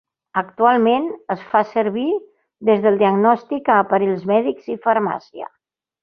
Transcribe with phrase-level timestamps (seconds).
[0.41, 1.03] Actualment
[1.33, 2.05] es fa servir
[2.71, 5.51] des del diagnòstic a aparells mèdics i farmàcia.